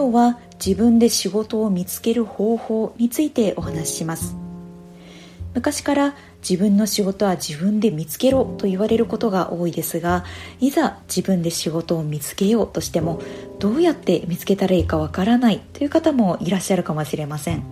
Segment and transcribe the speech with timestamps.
[0.00, 4.34] 今日は自分で仕事を見つける方法についてお話しします。
[5.52, 10.24] 昔から自分の仕事は自分で見つけろと言われることが多いですが
[10.58, 13.20] いざ自分で仕事を見つけようとしても
[13.58, 17.62] どうやって見つけたらいいかわからないという方もいらっしゃるかもしれません。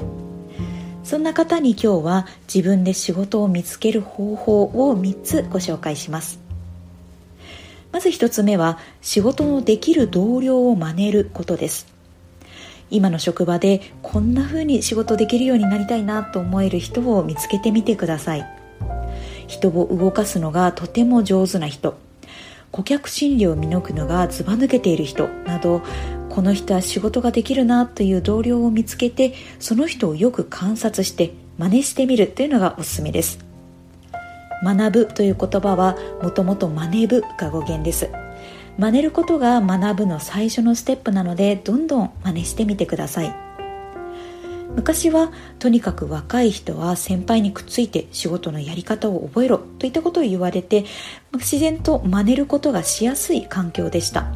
[1.04, 6.40] そんな方に今日は自分で仕事を見つける方法を3つご紹介します。
[7.90, 11.97] まず1つ目は仕事のできる同僚を真似ることです。
[12.90, 18.46] 今の職場でこんな風に仕事できるようになりたいなと思える人を見つけてみてください。
[19.46, 21.98] 人を動かすのがとても上手な人。
[22.70, 25.82] 顧客心理を見抜くのがずば抜けている人など
[26.28, 33.38] この人は仕事ができるなという同僚を見つけてその人をよく観察して真似してみるというのがおすすめです
[34.62, 38.27] 学ぶという言葉はもともと真似ぶが語源です。
[38.78, 43.34] 真似ることが学ぶの最初のステップなのでどんどん真似してみてください。
[44.76, 50.84] 昔はとにかく若い人は先輩にくっついて仕事のやり方を覚えろといったことを言われて
[51.34, 54.30] 自然と真似ることがしやすい環境でした。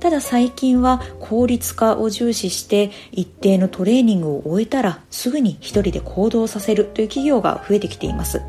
[0.00, 8.40] ただ最近は効率化を重視して一定のトレーニングを終えたらすぐに一人で行動させるという企業が増えてきています。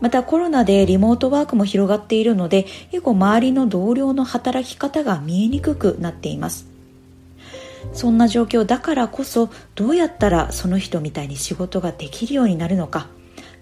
[0.00, 6.66] またコロナでリモートワークも広がっているので結構周りの同僚の働き方が見えにくくなっています。
[7.92, 13.08] そんな状況だからこそどうやったらその人みたいに仕事ができるようになるのか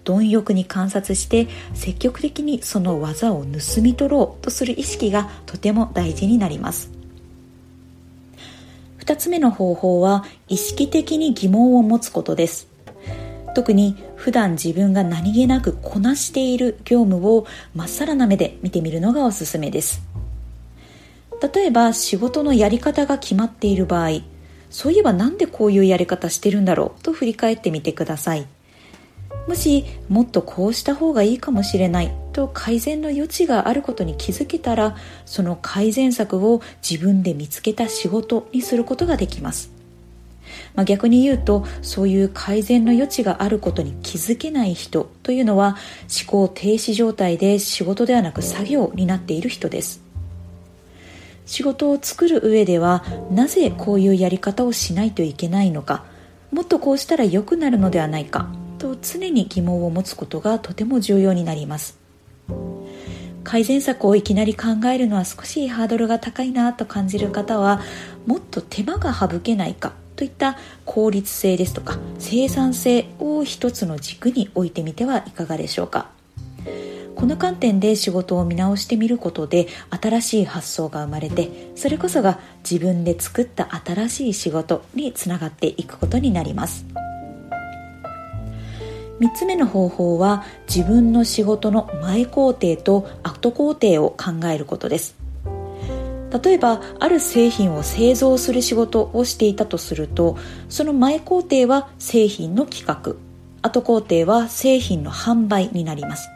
[0.05, 6.91] 貪欲に観察して積極的にその技を盗み取ろうとする意識がとても大事になります。
[9.01, 12.69] 2つ目の方法は意識的に疑問を持つことです。
[13.55, 20.03] 特に普段自分が何気なくこなしている業務をまっさらな目で見てみるのがおすすめです。
[21.55, 24.23] 例えば仕事のやり方が決まっている場合
[24.71, 28.47] そういえばなんでこういうやり方してるんだろうと振り返ってみてください。
[29.47, 39.71] もしもっとこうした方がいいかもしれないと改善の余地があることに気づけたらその改善策を自分で見つけた仕事にすることができます、
[40.75, 45.77] まあ、逆に言うとそういう改善の余地があることに気づけない人というのは
[46.25, 50.01] 思考停止状態で仕事ではなく作業になっている人です。
[51.47, 56.05] 仕事を作る上ではなぜこういうやり方をしないといけないのか。
[56.53, 58.49] もっとこうしたら良くなるのではないか。
[58.79, 61.99] と常に疑問を持つことがとても重要になります。
[63.45, 67.81] 改善策をいきなり考えるのは少しハードルが高いなと感じる方は
[68.27, 69.95] もっと手間が省けないか。
[70.19, 76.11] といった効率性ですとか生産性を一つの軸に置いてみてはいかがでしょうか。
[77.15, 86.85] この観点で仕事を見直してみることで新しい発想が生まれてそれこそが自分で作った新しい仕事につながっていくことになります。
[89.21, 95.18] 3つ目の方法は自分の仕事の前工程と後工程を考えることです。
[96.31, 100.37] 例えばある製品を製造する仕事をしていたとすると
[100.69, 103.17] その前工程は製品の企画
[103.63, 106.29] 後工程は製品の販売になります。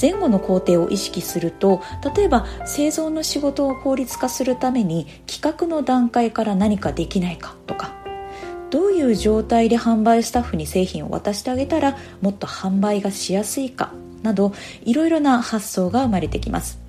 [0.00, 1.80] 前後の工程を意識すると
[2.14, 7.94] 例えば製造の仕事を効率化するために企画の段階から何かできないかとか
[8.70, 13.92] どういう状態で販売スタッフに製品を渡してあげたらもっと販売がしやすいか
[14.22, 14.52] など
[14.84, 16.85] いろいろな発想が生まれてきます。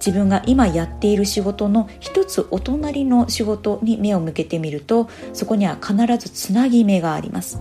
[0.00, 7.60] 自分が今やっている仕事の一つお隣の仕事に目を向けてみるとそこには必ずつなぎ目があります。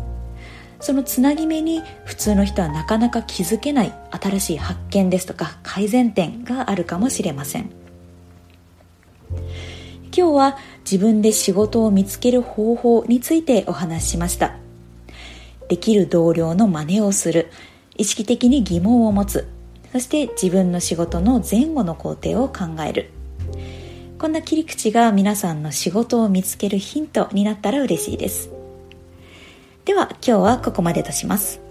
[0.79, 7.69] そのつなぎ目に普通の人はなかなか気づけない新しい発見ですとか改善点があるかもしれません。
[10.15, 10.57] 今日は
[10.89, 14.55] 自分で仕事を見つける方法についてお話ししました。
[15.67, 17.51] できる同僚の真似をする。
[17.97, 19.58] 意識的に疑問を持つ。
[19.91, 23.09] そして自分の仕事の前後の工程を考える
[24.17, 28.51] こんな切り口が皆さんの仕事を見つけるヒントになったら嬉しいです
[29.85, 31.68] では今日はここまでとします。